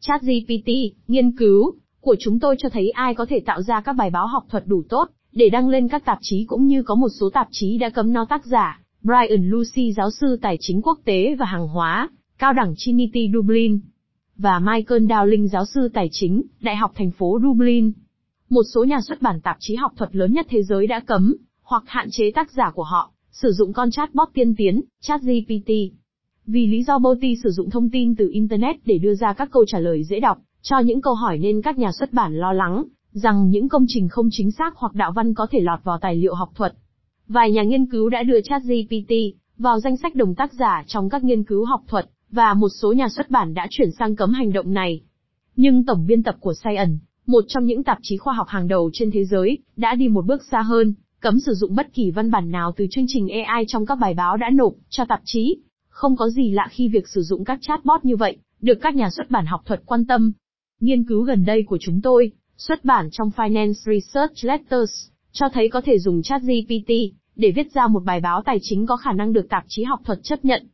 [0.00, 0.68] ChatGPT,
[1.08, 4.26] nghiên cứu của chúng tôi cho thấy ai có thể tạo ra các bài báo
[4.26, 7.30] học thuật đủ tốt để đăng lên các tạp chí cũng như có một số
[7.30, 8.80] tạp chí đã cấm nó tác giả.
[9.02, 13.80] Brian Lucy giáo sư tài chính quốc tế và hàng hóa, cao đẳng Trinity Dublin
[14.36, 17.92] và Michael Dowling giáo sư tài chính, Đại học thành phố Dublin.
[18.50, 21.36] Một số nhà xuất bản tạp chí học thuật lớn nhất thế giới đã cấm
[21.62, 25.70] hoặc hạn chế tác giả của họ sử dụng con chatbot tiên tiến, ChatGPT.
[26.50, 29.64] Vì lý do Boti sử dụng thông tin từ Internet để đưa ra các câu
[29.66, 32.84] trả lời dễ đọc, cho những câu hỏi nên các nhà xuất bản lo lắng,
[33.12, 36.16] rằng những công trình không chính xác hoặc đạo văn có thể lọt vào tài
[36.16, 36.74] liệu học thuật.
[37.28, 39.12] Vài nhà nghiên cứu đã đưa ChatGPT
[39.58, 42.92] vào danh sách đồng tác giả trong các nghiên cứu học thuật, và một số
[42.92, 45.00] nhà xuất bản đã chuyển sang cấm hành động này.
[45.56, 46.94] Nhưng tổng biên tập của Science,
[47.26, 50.26] một trong những tạp chí khoa học hàng đầu trên thế giới, đã đi một
[50.26, 53.64] bước xa hơn, cấm sử dụng bất kỳ văn bản nào từ chương trình AI
[53.68, 55.56] trong các bài báo đã nộp cho tạp chí.
[55.98, 59.10] Không có gì lạ khi việc sử dụng các chatbot như vậy, được các nhà
[59.10, 60.32] xuất bản học thuật quan tâm.
[60.80, 65.68] Nghiên cứu gần đây của chúng tôi, xuất bản trong Finance Research Letters, cho thấy
[65.68, 66.90] có thể dùng ChatGPT
[67.36, 70.00] để viết ra một bài báo tài chính có khả năng được tạp chí học
[70.04, 70.66] thuật chấp nhận.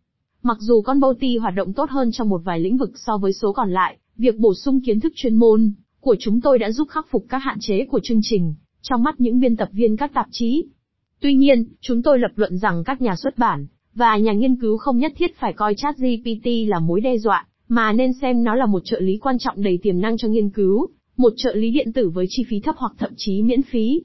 [0.43, 3.33] Mặc dù con Boti hoạt động tốt hơn trong một vài lĩnh vực so với
[3.33, 6.89] số còn lại, việc bổ sung kiến thức chuyên môn của chúng tôi đã giúp
[6.89, 10.15] khắc phục các hạn chế của chương trình trong mắt những biên tập viên các
[10.15, 10.65] tạp chí.
[11.21, 14.77] Tuy nhiên, chúng tôi lập luận rằng các nhà xuất bản và nhà nghiên cứu
[14.77, 18.67] không nhất thiết phải coi ChatGPT là mối đe dọa, mà nên xem nó là
[18.67, 21.93] một trợ lý quan trọng đầy tiềm năng cho nghiên cứu, một trợ lý điện
[21.93, 24.03] tử với chi phí thấp hoặc thậm chí miễn phí.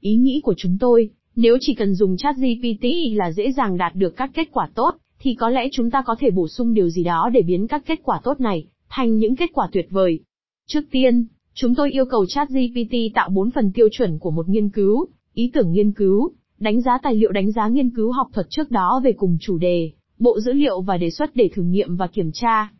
[0.00, 4.16] Ý nghĩ của chúng tôi, nếu chỉ cần dùng ChatGPT là dễ dàng đạt được
[4.16, 7.04] các kết quả tốt, thì có lẽ chúng ta có thể bổ sung điều gì
[7.04, 10.20] đó để biến các kết quả tốt này thành những kết quả tuyệt vời.
[10.66, 14.70] Trước tiên, chúng tôi yêu cầu ChatGPT tạo 4 phần tiêu chuẩn của một nghiên
[14.70, 18.46] cứu, ý tưởng nghiên cứu, đánh giá tài liệu đánh giá nghiên cứu học thuật
[18.50, 21.96] trước đó về cùng chủ đề, bộ dữ liệu và đề xuất để thử nghiệm
[21.96, 22.72] và kiểm tra.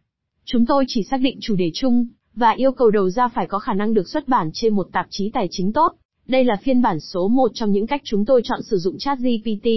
[0.45, 3.59] Chúng tôi chỉ xác định chủ đề chung, và yêu cầu đầu ra phải có
[3.59, 5.93] khả năng được xuất bản trên một tạp chí tài chính tốt.
[6.29, 9.69] Đây là phiên bản số 1 trong những cách chúng tôi chọn sử dụng ChatGPT.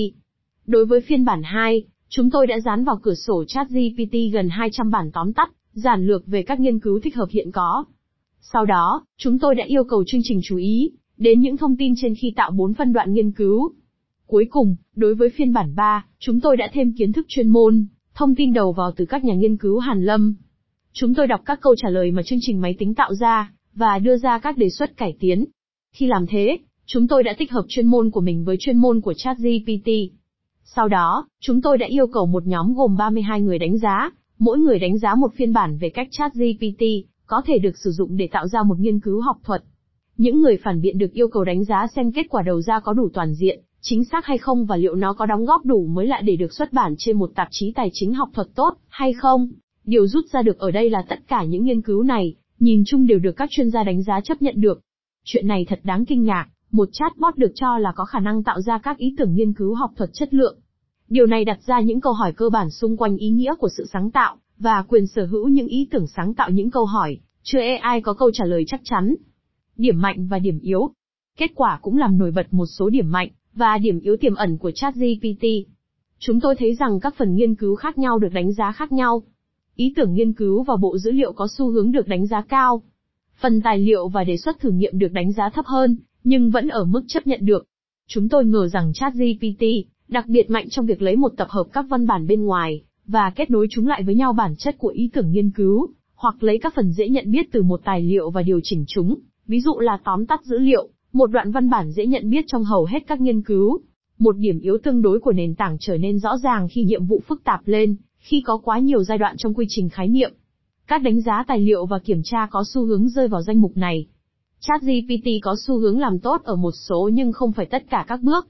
[0.68, 4.92] Đối với phiên bản 2, chúng tôi đã dán vào cửa sổ ChatGPT gần 200
[4.92, 7.86] bản tóm tắt, giản lược về các nghiên cứu thích hợp hiện có.
[8.42, 11.94] Sau đó, chúng tôi đã yêu cầu chương trình chú ý đến những thông tin
[12.02, 13.72] trên khi tạo 4 phân đoạn nghiên cứu.
[14.32, 17.86] Cuối cùng, đối với phiên bản 3, chúng tôi đã thêm kiến thức chuyên môn,
[18.16, 20.36] thông tin đầu vào từ các nhà nghiên cứu Hàn Lâm.
[20.94, 24.00] Chúng tôi đọc các câu trả lời mà chương trình máy tính tạo ra, và
[24.00, 25.46] đưa ra các đề xuất cải tiến.
[25.96, 29.02] Khi làm thế, chúng tôi đã tích hợp chuyên môn của mình với chuyên môn
[29.02, 29.90] của ChatGPT.
[30.64, 34.10] Sau đó, chúng tôi đã yêu cầu một nhóm gồm 32 người đánh giá,
[34.40, 36.84] mỗi người đánh giá một phiên bản về cách ChatGPT
[37.26, 39.64] có thể được sử dụng để tạo ra một nghiên cứu học thuật.
[40.18, 42.94] Những người phản biện được yêu cầu đánh giá xem kết quả đầu ra có
[42.94, 46.08] đủ toàn diện, chính xác hay không và liệu nó có đóng góp đủ mới
[46.08, 49.14] lại để được xuất bản trên một tạp chí tài chính học thuật tốt hay
[49.14, 49.50] không.
[49.86, 53.08] Điều rút ra được ở đây là tất cả những nghiên cứu này, nhìn chung
[53.08, 54.82] đều được các chuyên gia đánh giá chấp nhận được.
[55.26, 58.62] Chuyện này thật đáng kinh ngạc, một chatbot được cho là có khả năng tạo
[58.62, 60.60] ra các ý tưởng nghiên cứu học thuật chất lượng.
[61.10, 63.86] Điều này đặt ra những câu hỏi cơ bản xung quanh ý nghĩa của sự
[63.94, 67.60] sáng tạo, và quyền sở hữu những ý tưởng sáng tạo những câu hỏi, chưa
[67.82, 69.16] AI có câu trả lời chắc chắn.
[69.78, 70.90] Điểm mạnh và điểm yếu.
[71.38, 74.58] Kết quả cũng làm nổi bật một số điểm mạnh, và điểm yếu tiềm ẩn
[74.58, 75.46] của ChatGPT.
[76.20, 79.24] Chúng tôi thấy rằng các phần nghiên cứu khác nhau được đánh giá khác nhau.
[79.76, 82.82] Ý tưởng nghiên cứu và bộ dữ liệu có xu hướng được đánh giá cao.
[83.42, 86.68] Phần tài liệu và đề xuất thử nghiệm được đánh giá thấp hơn, nhưng vẫn
[86.68, 87.66] ở mức chấp nhận được.
[88.08, 89.64] Chúng tôi ngờ rằng ChatGPT,
[90.08, 93.30] đặc biệt mạnh trong việc lấy một tập hợp các văn bản bên ngoài, và
[93.36, 96.60] kết nối chúng lại với nhau bản chất của ý tưởng nghiên cứu, hoặc lấy
[96.60, 99.16] các phần dễ nhận biết từ một tài liệu và điều chỉnh chúng,
[99.48, 102.64] ví dụ là tóm tắt dữ liệu, một đoạn văn bản dễ nhận biết trong
[102.64, 103.80] hầu hết các nghiên cứu.
[104.20, 107.22] Một điểm yếu tương đối của nền tảng trở nên rõ ràng khi nhiệm vụ
[107.28, 110.32] phức tạp lên, khi có quá nhiều giai đoạn trong quy trình khái niệm.
[110.88, 113.78] Các đánh giá tài liệu và kiểm tra có xu hướng rơi vào danh mục
[113.78, 114.08] này.
[114.60, 118.22] ChatGPT có xu hướng làm tốt ở một số nhưng không phải tất cả các
[118.22, 118.48] bước.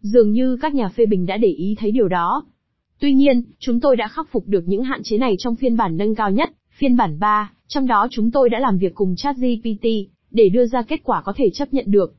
[0.00, 2.44] Dường như các nhà phê bình đã để ý thấy điều đó.
[3.00, 5.96] Tuy nhiên, chúng tôi đã khắc phục được những hạn chế này trong phiên bản
[5.96, 9.86] nâng cao nhất, phiên bản 3, trong đó chúng tôi đã làm việc cùng ChatGPT
[10.34, 12.14] để đưa ra kết quả có thể chấp nhận được.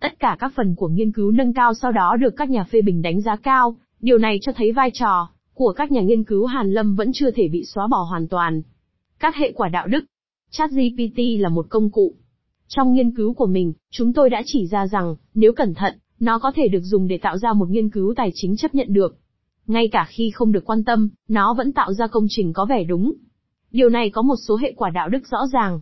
[0.00, 2.82] Tất cả các phần của nghiên cứu nâng cao sau đó được các nhà phê
[2.82, 6.46] bình đánh giá cao, điều này cho thấy vai trò của các nhà nghiên cứu
[6.46, 8.62] Hàn Lâm vẫn chưa thể bị xóa bỏ hoàn toàn.
[9.18, 10.04] Các hệ quả đạo đức
[10.50, 12.14] ChatGPT là một công cụ.
[12.68, 16.38] Trong nghiên cứu của mình, chúng tôi đã chỉ ra rằng, nếu cẩn thận, nó
[16.38, 19.16] có thể được dùng để tạo ra một nghiên cứu tài chính chấp nhận được.
[19.66, 22.84] Ngay cả khi không được quan tâm, nó vẫn tạo ra công trình có vẻ
[22.84, 23.12] đúng.
[23.70, 25.80] Điều này có một số hệ quả đạo đức rõ ràng.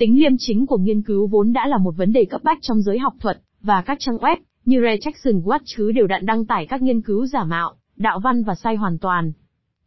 [0.00, 2.82] Tính liêm chính của nghiên cứu vốn đã là một vấn đề cấp bách trong
[2.82, 6.66] giới học thuật, và các trang web, như Rejection Watch chứ đều đặn đăng tải
[6.66, 9.32] các nghiên cứu giả mạo, đạo văn và sai hoàn toàn.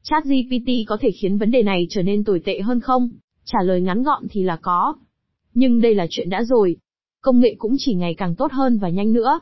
[0.03, 3.09] ChatGPT có thể khiến vấn đề này trở nên tồi tệ hơn không?
[3.45, 4.95] Trả lời ngắn gọn thì là có.
[5.53, 6.75] Nhưng đây là chuyện đã rồi.
[7.21, 9.39] Công nghệ cũng chỉ ngày càng tốt hơn và nhanh nữa.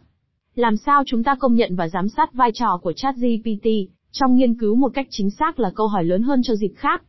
[0.56, 3.67] Làm sao chúng ta công nhận và giám sát vai trò của ChatGPT
[4.12, 7.03] trong nghiên cứu một cách chính xác là câu hỏi lớn hơn cho dịp khác.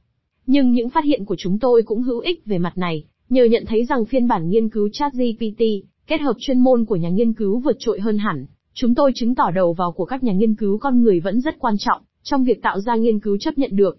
[0.47, 3.65] Nhưng những phát hiện của chúng tôi cũng hữu ích về mặt này, nhờ nhận
[3.67, 5.63] thấy rằng phiên bản nghiên cứu ChatGPT
[6.07, 9.35] kết hợp chuyên môn của nhà nghiên cứu vượt trội hơn hẳn, chúng tôi chứng
[9.35, 12.45] tỏ đầu vào của các nhà nghiên cứu con người vẫn rất quan trọng trong
[12.45, 13.99] việc tạo ra nghiên cứu chấp nhận được.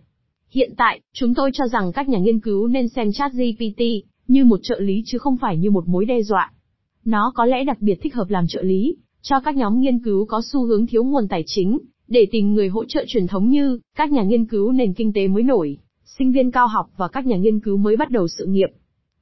[0.49, 3.81] Hiện tại, chúng tôi cho rằng các nhà nghiên cứu nên xem ChatGPT
[4.27, 6.51] như một trợ lý chứ không phải như một mối đe dọa.
[7.05, 10.25] Nó có lẽ đặc biệt thích hợp làm trợ lý cho các nhóm nghiên cứu
[10.25, 13.79] có xu hướng thiếu nguồn tài chính để tìm người hỗ trợ truyền thống như
[13.97, 17.25] các nhà nghiên cứu nền kinh tế mới nổi, sinh viên cao học và các
[17.25, 18.69] nhà nghiên cứu mới bắt đầu sự nghiệp.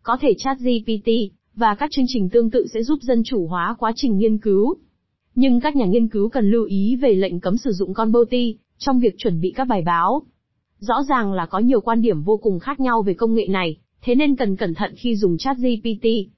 [0.03, 1.09] Có thể ChatGPT
[1.55, 4.75] và các chương trình tương tự sẽ giúp dân chủ hóa quá trình nghiên cứu.
[5.35, 8.55] Nhưng các nhà nghiên cứu cần lưu ý về lệnh cấm sử dụng con boti
[8.77, 10.21] trong việc chuẩn bị các bài báo.
[10.79, 13.77] Rõ ràng là có nhiều quan điểm vô cùng khác nhau về công nghệ này,
[14.01, 16.05] thế nên cần cẩn thận khi dùng ChatGPT.